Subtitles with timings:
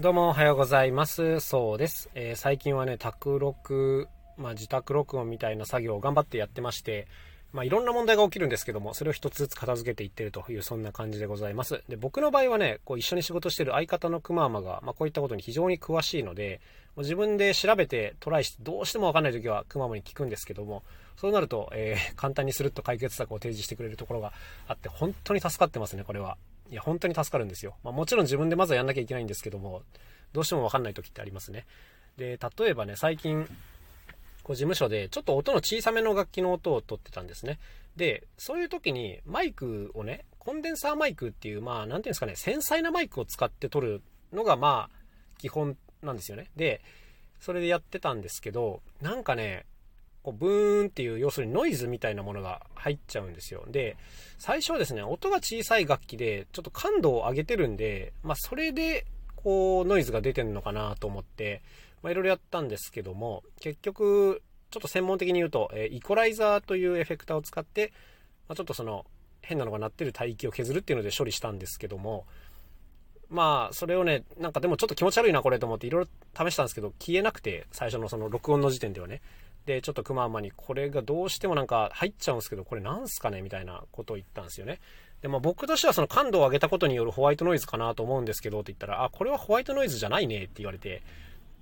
[0.00, 1.38] どうもおはようございます。
[1.38, 2.10] そうです。
[2.16, 7.06] えー、最近はね、宅録、まあ、自宅録音みたいな作業を頑張ってやってまして、
[7.52, 11.84] まあ、いろんな問題が起きるんですけども、それを一つずつ片付けていってるという、そんな感じでございます。
[11.88, 16.60] で、僕の場合はね、こう一緒に仕事してる相方のくままが、まあ、こういったことに非常に詳しいので、
[16.96, 20.82] もう自分で調べてトライして、どうしてもわかんない時はくままに聞くんですけども、
[21.14, 24.32] そうなると、えー、簡単にすると解決策を提示してくれるところが
[24.66, 26.36] あって、本当に助かってますね、これは。
[26.74, 27.76] いや、本当に助かるんですよ。
[27.84, 29.82] まあ、もちろん自分でまずはやんなきゃいけないんですけども、
[30.32, 31.66] どうしてもわかんない時ってありますね。
[32.16, 33.46] で、例えばね、最近、
[34.42, 37.60] こう事務所でちょっと音の小さめの楽器の音を取ってたんですね。
[37.94, 44.96] で、そういう時にマイクをね、コンデンサーマイクっていう、まあ、なんていうんですかね、繊細なマイクを使って撮るのが、まあ、
[45.38, 46.50] 基本なんですよね。
[46.56, 46.80] で、
[47.38, 49.64] それでやってたんですけど、なんかね、
[50.24, 53.64] こうブーンっていう要するにノイズみたいなものが入っちゃうんですよ。
[53.68, 53.96] で、
[54.38, 59.06] 最初はですね、音が小さい楽器でちょっと感度を上げてるんで、まあそれで
[59.36, 61.62] こうノイズが出てるのかなと思って、
[62.02, 67.92] まあいろいろやったんですけども、結局ちょっと専門的に言うと、えイコライザーというエフェクターを使って、
[68.48, 69.04] まあ、ちょっとその
[69.42, 72.24] 変なのが鳴ってる帯域を削るっていうので処理したんですけども、
[73.28, 79.22] まあ、それをね、なんかでもちょっと気持ち悪いな、これと思っていろいろ試したんですけど、消えなくて、最初のその録音の時点ではね。
[79.66, 83.40] で、ちょっとくままに、これがどうしてもなんか入っちゃうんですけど、これなんすかね？
[83.40, 84.80] みたいなことを言ったんですよね。
[85.22, 91.02] で、まあ僕としてはその感度を上げたことによるホワイトノイズかなと思うんですけど、って言ったら、あ、これはホワイトノイズじゃないねって言われて、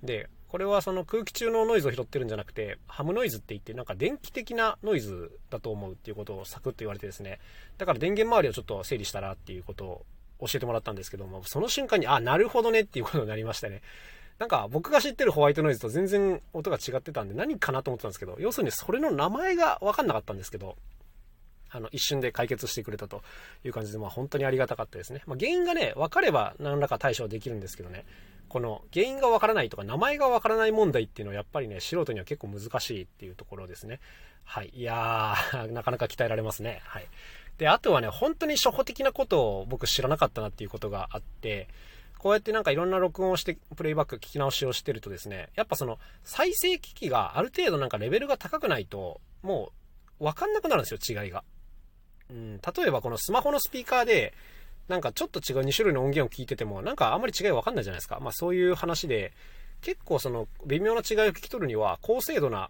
[0.03, 7.39] で、これはその空気中のノイズを拾ってるんじゃなくて、ハムノイズって言って、なんか電気的なノイズだと思うっていうことをサクッと言われてですね、
[7.77, 10.05] だから電源周りをちょっと整理したらっていうことを
[10.41, 13.81] 教えてもらったんですけども、その瞬間に、あ、なるほどねっていうことになりましたね。
[14.43, 20.75] なんか僕が知ってるホワイトノイズと全然音が違ってたんで何かなと思ってたんですけど、要するにそれの名前がわかんなかったんですけど、
[21.71, 23.23] あの、一瞬で解決してくれたと
[23.63, 25.21] いう感じで、まあ本当にありがたかったですね。
[25.27, 28.03] まあ原因がね、分かれば何らか対処できるんですけどね、
[28.49, 34.01] この原因がわからないとか名前がわからない問題っていうのはやっぱりね、素人には結構難しいっていうところですね。
[34.43, 34.73] はい。
[34.75, 36.81] いやー、 なかなか鍛えられますね。
[36.83, 37.07] はい。
[37.57, 41.69] で、あとはね、本当に初歩的なことを僕知らなかったなっていうことがあって、
[42.23, 49.73] こうやってなんかいろんな録音をして、プレイバック聞き直しをしてるとですね、やっぱその再生機器がある程度なんかレベルが高くないと、も
[50.21, 51.43] うわかんなくなるんですよ、違いが。
[52.29, 54.33] うん、例えばこのスマホのスピーカーで、
[54.87, 58.21] なんかちょっと違う2種類の音源を聞いてても、なんかあんまり違いわかんないじゃないですか。
[58.21, 59.33] まあそういう話で、
[59.81, 62.69] 結構その微妙な違いを聞き取るには、高精度な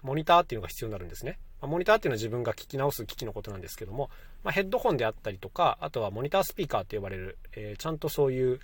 [0.00, 1.38] モニターっていうのが必要になるんですね。
[1.60, 4.08] まモニターっていうのは自分が聞き直す機器のことなんですけども、
[4.42, 8.60] まあ、ヘッドホンであったりとか、あとはモニタースピーカーって呼ばれる、えー、ちゃんとそういう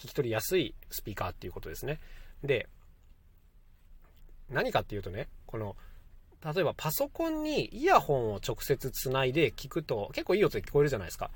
[0.00, 2.00] 聞き取りやすいスピーカーっていうことですね。
[2.42, 2.68] で、
[4.48, 5.76] 何かっていうとね、この、
[6.42, 11.30] 例えばパソコンにイヤホンを直接つないで聞くと結構いい音で聞こえるじゃないですか。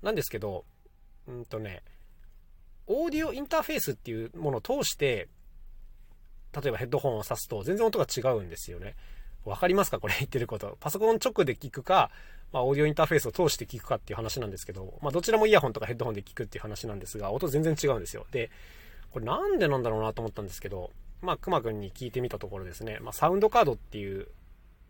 [0.00, 0.64] なんですけど、
[1.26, 1.82] うんとね、
[2.86, 5.28] オーディオインターフェースっていうものを通して、
[6.54, 8.96] 例えばヘッドホンを挿すと全然音が違うんですよね。
[9.48, 9.98] わかりますか？
[9.98, 10.76] これ言ってること。
[10.80, 12.10] パソコン直で聞くか、
[12.52, 18.26] まあ、オーディオインターフェースを通して聞くかっていう話なんですけど、まあ、どちらもイヤホンとかヘッドホンで聞くっていう話なんですが、音全然違うんですよ。
[18.30, 18.50] で、
[19.10, 24.28] これなんでなんだろうなと思ったんですけど、まあ、くまくんに聞いてみたところですね、まあ、サウンドカードっていう、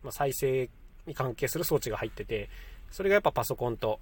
[0.03, 0.69] まあ、再生
[1.07, 2.49] に関係する装置が入ってて、
[2.91, 3.99] それがやっぱパソコンと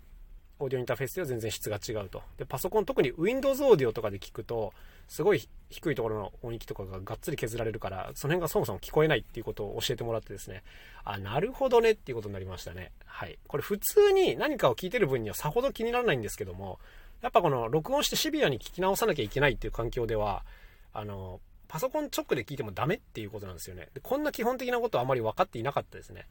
[0.59, 2.21] オーディオインターフェースでは全然質が違うと。
[2.37, 4.73] で、パソコン、特に Windows オーディオとかで聞くと、
[5.07, 10.63] すごい低いところの音域とかががっつり削られるから、その辺がそもそも聞こえないっていうことを教えてもらってですね、
[11.03, 12.91] あ、なるほどねっていうことになりましたね。
[13.05, 13.37] はい。
[13.47, 16.79] これ普通に何かを聞いてる分にはさほど気にならないんですけども、
[17.21, 20.43] やっぱこの録音してシビアに聞き直さなきゃいけないっていう環境では、
[20.93, 23.89] あの、パソコン直で聞いてもダメっていうことなんですよね。
[23.93, 26.25] でこんな基本的なことはあまり分かっていなかったですね。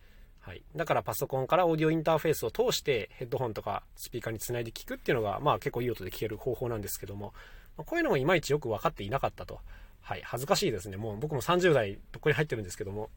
[0.46, 0.62] はい。
[0.76, 7.34] だからパソコンからオーディオインターフェースを通してヘッドホンとかスピーカーにつないで聞くっていうのが、まあ結構いい音で聞ける方法なんですけども、
[7.76, 9.58] まこういうのもいまいちよく分かっていなかったと。
[10.02, 10.22] はい。
[10.22, 10.96] 恥ずかしいですね。
[10.96, 13.10] もう僕も30代どこに入ってるんですけども、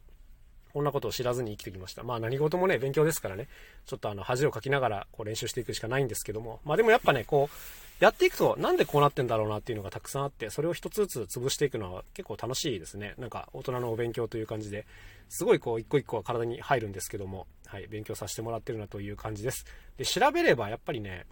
[0.73, 2.01] こんなことを知らずに生きてきました。
[2.01, 3.47] まあ何事もね、勉強ですからね、
[3.85, 7.55] ちょっとあの恥をかきながらこう練習していくしかないんですけども、まあでもやっぱね、こう、
[7.99, 13.13] やっていくとなんでこうなってんだろうなっていうのがたくさんあって、それを一つずつ潰していくのは結構楽しいですね。
[13.17, 14.85] なんか大人のお勉強という感じで、
[15.27, 19.65] すごいこう一個一個は体に入るんですけども、はい、勉強させてもらってるなという感じです。
[19.97, 21.25] で、調べればやっぱりね、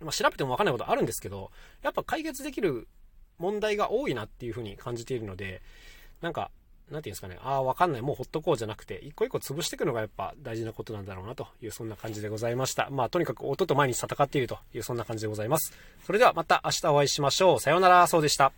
[0.00, 1.50] まあ、調べてもわかんないことあるんですけど、
[1.82, 2.88] やっぱ解決できる
[3.38, 5.62] 問題が多いなっていうふうに感じているので、
[6.20, 6.50] なんか、
[6.90, 12.88] なんていうんですかね、ああ、わかんない、もうほっとこうじゃなくて、一個一個潰していくのがやっぱ大事なことなんだろうなという、そんな感じでございました。
[12.90, 15.76] まあ、とにかく音と毎日戦っているという、そんな感じでございます。
[16.04, 17.60] それではまた明日お会いしましょう。
[17.60, 18.52] さようなら、そうでした。